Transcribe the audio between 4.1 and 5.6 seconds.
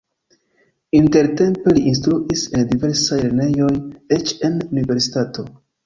eĉ en universitato.